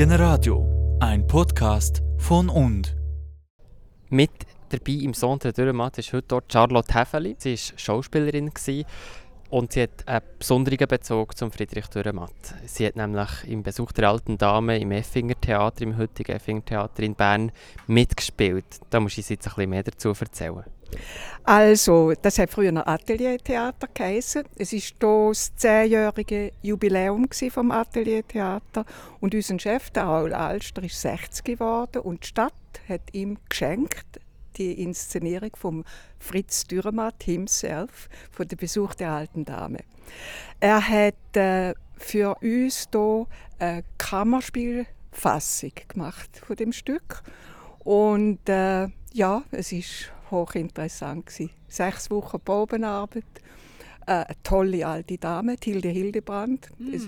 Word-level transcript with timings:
Generadio, 0.00 0.96
ein 1.00 1.26
Podcast 1.26 2.02
von 2.16 2.48
und. 2.48 2.96
Mit 4.08 4.30
dabei 4.70 4.92
im 4.92 5.12
Sohn 5.12 5.38
der 5.40 5.52
Dürrematt 5.52 5.98
ist 5.98 6.14
heute 6.14 6.26
dort 6.26 6.50
Charlotte 6.50 6.94
Häfeli. 6.94 7.36
Sie 7.38 7.52
war 7.52 7.78
Schauspielerin 7.78 8.50
und 9.50 9.72
sie 9.72 9.82
hat 9.82 10.08
einen 10.08 10.22
besonderen 10.38 10.88
Bezug 10.88 11.36
zum 11.36 11.52
Friedrich 11.52 11.86
Dürrematt. 11.88 12.32
Sie 12.64 12.86
hat 12.86 12.96
nämlich 12.96 13.28
im 13.46 13.62
Besuch 13.62 13.92
der 13.92 14.08
alten 14.08 14.38
Dame 14.38 14.78
im 14.78 14.90
Effinger 14.90 15.38
Theater, 15.38 15.82
im 15.82 15.98
heutigen 15.98 16.32
Effinger 16.32 16.64
Theater 16.64 17.02
in 17.02 17.14
Bern, 17.14 17.52
mitgespielt. 17.86 18.80
Da 18.88 19.00
muss 19.00 19.18
ich 19.18 19.28
jetzt 19.28 19.48
ein 19.48 19.54
bisschen 19.54 19.68
mehr 19.68 19.82
dazu 19.82 20.14
erzählen. 20.18 20.64
Also, 21.44 22.12
das 22.20 22.38
hat 22.38 22.50
früher 22.50 22.70
noch 22.70 22.86
Ateliertheater 22.86 23.88
geheißen. 23.92 24.44
Es 24.56 24.72
ist 24.72 24.94
das 24.98 25.54
zehnjährige 25.56 26.52
Jubiläum 26.62 27.26
vom 27.50 27.70
Ateliertheater 27.70 28.84
und 29.20 29.34
unser 29.34 29.58
Chef, 29.58 29.90
der 29.90 30.04
Raul 30.04 30.32
Alster, 30.32 30.82
ist 30.82 31.00
60 31.00 31.44
geworden 31.44 32.02
und 32.02 32.22
die 32.22 32.28
Stadt 32.28 32.52
hat 32.88 33.02
ihm 33.12 33.38
geschenkt 33.48 34.20
die 34.56 34.82
Inszenierung 34.82 35.50
von 35.56 35.84
Fritz 36.18 36.64
Dürrematt 36.64 37.22
himself 37.22 38.08
von 38.30 38.46
der 38.46 38.56
Besuch 38.56 38.94
der 38.94 39.10
alten 39.10 39.44
Dame. 39.44 39.78
Er 40.60 40.86
hat 40.86 41.36
äh, 41.36 41.74
für 41.96 42.36
uns 42.42 42.88
hier 42.92 43.26
eine 43.58 43.84
Kammerspielfassung 43.96 45.72
gemacht 45.88 46.30
von 46.46 46.56
dem 46.56 46.72
Stück 46.72 47.22
und 47.80 48.48
äh, 48.48 48.88
ja, 49.12 49.42
es 49.50 49.72
ist 49.72 50.12
hochinteressant 50.30 51.26
gewesen. 51.26 51.50
Sechs 51.68 52.10
Wochen 52.10 52.40
Probenarbeit, 52.40 53.24
äh, 54.06 54.12
eine 54.12 54.26
tolle 54.42 54.86
alte 54.86 55.18
Dame, 55.18 55.56
Hilde 55.62 55.88
Hildebrand. 55.88 56.68
Mm. 56.78 56.92
War 56.92 57.00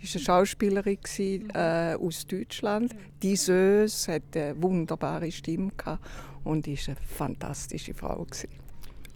eine 0.00 0.22
Schauspielerin 0.22 0.98
gewesen, 1.02 1.50
äh, 1.54 1.96
aus 2.00 2.26
Deutschland. 2.26 2.94
Die 3.22 3.36
Sös 3.36 4.08
hat 4.08 4.36
eine 4.36 4.60
wunderbare 4.62 5.30
Stimme 5.32 5.72
gehabt 5.76 6.04
und 6.44 6.66
ist 6.68 6.88
eine 6.88 6.96
fantastische 6.96 7.94
Frau 7.94 8.24
gewesen. 8.24 8.48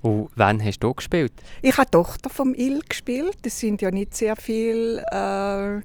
Und 0.02 0.30
wann 0.34 0.62
hast 0.62 0.80
du 0.80 0.92
gespielt? 0.92 1.32
Ich 1.62 1.76
habe 1.76 1.86
die 1.86 1.92
Tochter 1.92 2.28
vom 2.28 2.54
Il 2.54 2.80
gespielt. 2.80 3.38
Es 3.44 3.60
sind 3.60 3.80
ja 3.80 3.92
nicht 3.92 4.14
sehr 4.16 4.34
viele 4.34 5.00
äh, 5.12 5.80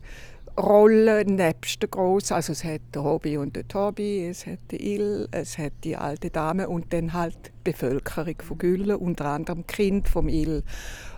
Rollen 0.57 1.35
nebst 1.35 1.81
der 1.83 1.89
Grossen. 1.89 2.33
Also 2.33 2.53
es 2.53 2.63
hat 2.63 2.81
der 2.93 3.03
Hobby 3.03 3.37
und 3.37 3.55
der 3.55 3.67
Tobi, 3.67 4.25
es 4.25 4.47
hat 4.47 4.59
die 4.71 4.95
Il, 4.95 5.27
es 5.31 5.57
hat 5.57 5.73
die 5.83 5.95
alte 5.95 6.31
Dame 6.31 6.67
und 6.67 6.91
dann 6.93 7.13
halt 7.13 7.37
die 7.45 7.71
Bevölkerung 7.71 8.35
von 8.41 8.57
Gülle, 8.57 8.97
unter 8.97 9.25
anderem 9.25 9.67
Kind 9.67 10.07
vom 10.07 10.27
Il, 10.27 10.63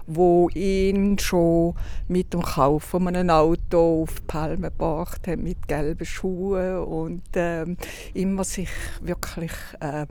wo 0.07 0.49
ihn 0.53 1.17
schon 1.19 1.75
mit 2.09 2.33
dem 2.33 2.41
Kauf 2.41 2.83
von 2.83 3.07
einem 3.07 3.29
Auto 3.29 4.03
auf 4.03 4.15
die 4.19 4.25
Palme 4.27 4.71
gebracht 4.71 5.25
hat, 5.27 5.39
mit 5.39 5.69
gelben 5.69 6.05
Schuhen 6.05 6.79
und 6.79 7.23
ähm, 7.35 7.77
immer 8.13 8.43
sich 8.43 8.69
wirklich 9.01 9.53
äh, 9.79 10.05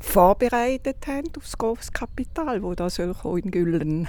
vorbereitet 0.00 1.06
haben 1.06 1.28
auf 1.36 1.44
das 1.44 1.58
große 1.58 1.92
Kapital, 1.92 2.62
wo 2.62 2.74
da 2.74 2.90
soll 2.90 3.14
in 3.36 3.50
Güllen. 3.52 4.08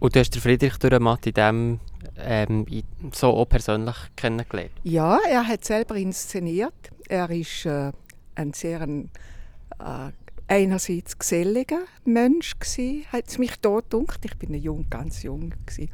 Und 0.00 0.16
du 0.16 0.20
hast 0.20 0.34
den 0.34 0.40
Friedrich 0.40 0.78
Dürrematt 0.78 1.26
in 1.26 1.34
dem 1.34 1.80
ähm, 2.16 2.66
so 3.12 3.28
auch 3.28 3.44
persönlich 3.44 3.96
kennengelernt? 4.16 4.72
Ja, 4.82 5.18
er 5.28 5.46
hat 5.46 5.64
selber 5.64 5.94
inszeniert. 5.96 6.72
Er 7.06 7.28
ist 7.30 7.66
äh, 7.66 7.92
ein 8.34 8.54
sehr 8.54 8.80
äh, 8.80 10.10
einerseits 10.48 11.18
geselliger 11.18 11.82
Mensch 12.06 12.58
gsi, 12.58 13.06
hat 13.12 13.28
es 13.28 13.38
mich 13.38 13.56
dort 13.60 13.90
gedacht. 13.90 14.24
Ich 14.24 14.36
bin 14.38 14.54
jung, 14.54 14.86
ganz 14.88 15.22
jung 15.22 15.52
gsi. 15.66 15.90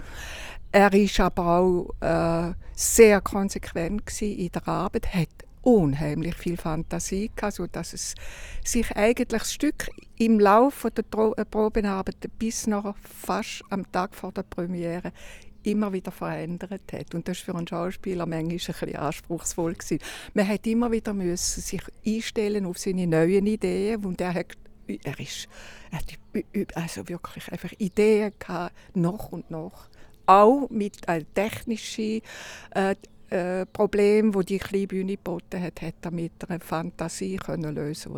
Er 0.70 0.92
ist 0.92 1.18
aber 1.18 1.58
auch 1.58 1.90
äh, 2.00 2.54
sehr 2.74 3.20
konsequent 3.20 4.22
in 4.22 4.50
der 4.52 4.68
Arbeit, 4.68 5.12
hat 5.12 5.45
unheimlich 5.66 6.36
viel 6.36 6.56
Fantasie 6.56 7.28
gehabt, 7.34 7.54
sodass 7.54 7.92
es 7.92 8.14
sich 8.64 8.96
eigentlich 8.96 9.28
das 9.28 9.52
Stück 9.52 9.90
im 10.16 10.38
Laufe 10.38 10.92
der 10.92 11.04
äh, 11.36 11.44
Probenarbeit 11.44 12.30
bis 12.38 12.68
noch 12.68 12.94
fast 12.98 13.64
am 13.70 13.90
Tag 13.90 14.14
vor 14.14 14.30
der 14.30 14.44
Premiere 14.44 15.12
immer 15.64 15.92
wieder 15.92 16.12
verändert 16.12 16.92
hat. 16.92 17.16
Und 17.16 17.26
das 17.26 17.38
war 17.40 17.54
für 17.54 17.58
einen 17.58 17.66
Schauspieler 17.66 18.26
manchmal 18.26 18.52
ein 18.52 18.56
bisschen 18.58 18.96
anspruchsvoll. 18.96 19.74
Gewesen. 19.74 19.98
Man 20.34 20.46
hat 20.46 20.64
immer 20.68 20.92
wieder 20.92 21.12
müssen 21.12 21.60
sich 21.60 21.82
einstellen 22.06 22.64
auf 22.64 22.78
seine 22.78 23.08
neuen 23.08 23.46
Ideen 23.48 24.04
und 24.04 24.20
er 24.20 24.34
hat 24.34 24.54
er 24.86 25.18
ist 25.18 25.48
er 25.90 25.98
hat 25.98 26.76
also 26.76 27.08
wirklich 27.08 27.50
einfach 27.50 27.72
Ideen 27.78 28.32
gehabt, 28.38 28.72
noch 28.94 29.32
und 29.32 29.50
noch. 29.50 29.88
Auch 30.26 30.70
mit 30.70 31.08
äh, 31.08 31.24
technischen 31.34 32.20
äh, 32.70 32.94
äh, 33.30 33.66
Problem, 33.66 34.34
wo 34.34 34.42
die 34.42 34.58
kleine 34.58 34.86
Bühne 34.86 35.16
geboten 35.16 35.60
hat, 35.60 35.82
hat 35.82 35.94
er 36.02 36.10
mit 36.10 36.32
einer 36.48 36.60
Fantasie 36.60 37.36
können 37.36 37.74
lösen, 37.74 38.12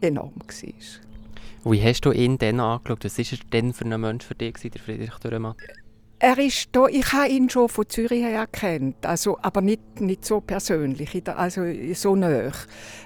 die 0.00 0.06
enorm 0.06 0.34
war. 0.36 1.72
Wie 1.72 1.82
hast 1.82 2.06
du 2.06 2.12
ihn 2.12 2.38
dann 2.38 2.60
angeschaut? 2.60 3.04
Was 3.04 3.18
war 3.18 3.38
er 3.38 3.50
denn 3.52 3.72
für 3.74 3.84
ein 3.84 4.00
Mensch 4.00 4.24
für 4.24 4.34
dich, 4.34 4.54
der 4.54 4.80
Friedrich 4.80 5.14
Dürrematt? 5.22 5.56
Er 6.22 6.38
ist 6.38 6.68
da, 6.72 6.86
ich 6.86 7.14
habe 7.14 7.30
ihn 7.30 7.48
schon 7.48 7.70
von 7.70 7.88
Zürich 7.88 8.22
her 8.22 8.46
kennt, 8.46 9.06
also, 9.06 9.38
aber 9.40 9.62
nicht, 9.62 10.02
nicht 10.02 10.22
so 10.22 10.42
persönlich, 10.42 11.22
also 11.26 11.62
so 11.94 12.14
nah. 12.14 12.52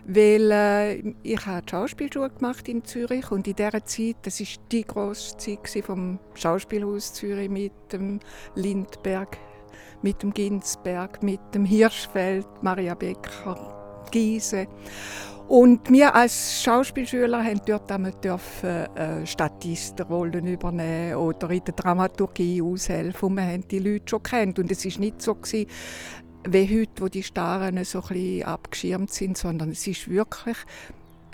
Weil 0.04 0.50
äh, 0.50 1.14
ich 1.22 1.46
habe 1.46 1.62
die 1.62 1.70
Schauspielschule 1.70 2.30
gemacht 2.30 2.68
in 2.68 2.84
Zürich 2.84 3.30
und 3.30 3.46
in 3.46 3.54
dieser 3.54 3.84
Zeit, 3.84 4.16
das 4.22 4.40
war 4.40 4.46
die 4.72 4.84
grosse 4.84 5.36
Zeit 5.36 5.84
vom 5.84 6.18
Schauspielhaus 6.34 7.12
Zürich 7.12 7.48
mit 7.48 7.72
dem 7.92 8.18
Lindberg 8.56 9.38
mit 10.02 10.22
dem 10.22 10.32
Ginsberg, 10.32 11.22
mit 11.22 11.40
dem 11.54 11.64
Hirschfeld, 11.64 12.46
Maria 12.62 12.94
Becker, 12.94 14.04
Giese. 14.10 14.66
Und 15.46 15.90
wir 15.90 16.14
als 16.14 16.62
Schauspielschüler 16.62 17.44
haben 17.44 17.60
dort 17.66 17.90
dürfen, 18.24 18.68
äh, 18.96 19.26
Statistenrollen 19.26 20.46
übernehmen 20.46 21.16
oder 21.16 21.50
in 21.50 21.64
der 21.64 21.74
Dramaturgie 21.74 22.62
aushelfen. 22.62 23.28
Und 23.28 23.36
wir 23.36 23.44
haben 23.44 23.68
die 23.68 23.78
Leute 23.78 24.04
schon 24.08 24.22
kennt. 24.22 24.58
Und 24.58 24.70
es 24.70 24.86
war 24.86 25.00
nicht 25.00 25.20
so 25.20 25.34
gewesen, 25.34 25.68
wie 26.48 26.80
heute, 26.80 27.02
wo 27.02 27.08
die 27.08 27.22
Starren 27.22 27.82
so 27.84 28.02
abgeschirmt 28.44 29.12
sind, 29.12 29.36
sondern 29.36 29.70
es 29.70 29.86
ist 29.86 30.08
wirklich 30.08 30.56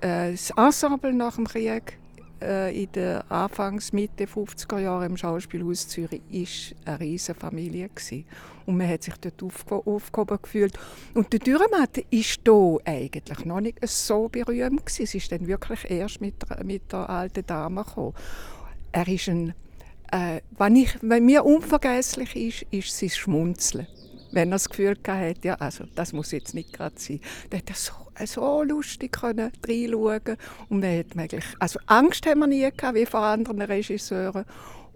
äh, 0.01 0.33
das 0.33 0.51
Ensemble 0.57 1.13
nach 1.13 1.37
dem 1.37 1.47
Krieg 1.47 2.00
äh, 2.41 2.83
in 2.83 2.91
den 2.93 3.21
Anfangs, 3.31 3.93
Mitte 3.93 4.25
50er 4.25 4.79
Jahre 4.79 5.07
im 5.07 5.17
Schauspielhaus 5.17 5.89
Zürich 5.89 6.23
war 6.31 6.93
eine 6.93 7.01
riesige 7.01 7.39
Familie. 7.39 7.89
Gewesen. 7.89 8.25
Und 8.67 8.77
man 8.77 8.89
hat 8.89 9.03
sich 9.03 9.15
dort 9.17 9.43
aufge 9.43 9.75
aufgehoben 9.75 10.39
gefühlt. 10.43 10.79
Und 11.15 11.33
der 11.33 11.41
Dürrematt 11.41 11.97
war 11.97 12.05
hier 12.11 12.79
eigentlich 12.85 13.45
noch 13.45 13.61
nicht 13.61 13.79
so 13.89 14.29
berühmt. 14.29 14.87
Gewesen. 14.87 15.03
Es 15.03 15.15
ist 15.15 15.33
dann 15.33 15.47
wirklich 15.47 15.91
erst 15.91 16.21
mit, 16.21 16.35
mit 16.65 16.93
der 16.93 17.09
alten 17.09 17.47
Dame 17.47 17.85
gekommen. 17.85 18.15
Er 18.93 19.09
ist 19.09 19.29
ein, 19.29 19.55
äh, 20.13 20.41
wenn, 20.59 20.77
ich, 20.77 20.97
wenn 21.03 21.25
mir 21.25 21.45
unvergesslich 21.45 22.37
ist, 22.37 22.67
ist 22.71 22.97
sein 22.97 23.11
Schmunzeln 23.11 23.87
wenn 24.33 24.51
er 24.51 24.57
das 24.57 24.69
Gefühl 24.69 24.97
hatte, 25.07 25.35
ja, 25.43 25.55
also 25.55 25.85
das 25.95 26.13
muss 26.13 26.31
jetzt 26.31 26.55
nicht 26.55 26.73
gerade 26.73 26.95
sein. 26.99 27.21
Dann 27.51 27.61
hat 27.61 27.77
so, 27.77 27.93
so 28.25 28.63
lustig 28.63 29.13
können 29.13 29.53
reinschauen 29.67 30.37
und 30.69 30.81
man 30.81 30.99
hat 30.99 31.15
möglich, 31.15 31.45
also 31.59 31.79
Angst 31.87 32.27
haben 32.27 32.41
wir 32.41 32.47
nie 32.47 32.71
gehabt, 32.71 32.95
wie 32.95 33.07
vor 33.07 33.21
anderen 33.21 33.63
Regisseuren 33.63 34.45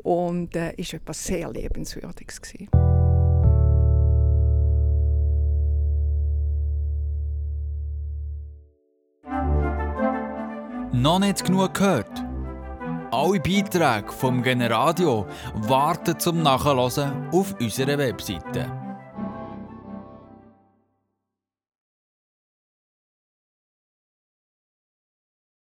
und 0.02 0.54
äh, 0.54 0.74
ist 0.74 0.94
etwas 0.94 1.24
sehr 1.24 1.50
lebenswürdiges 1.50 2.40
gewesen. 2.40 2.68
Noch 10.92 11.18
nicht 11.18 11.44
genug 11.44 11.74
gehört? 11.74 12.24
Alle 13.10 13.40
Beiträge 13.40 14.10
vom 14.10 14.42
Generadio 14.42 15.26
warten 15.54 16.18
zum 16.18 16.42
Nachhören 16.42 17.28
auf 17.32 17.54
unserer 17.60 17.98
Webseite 17.98 18.83